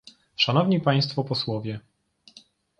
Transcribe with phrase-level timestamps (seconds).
[0.35, 1.79] Szanowni państwo posłowie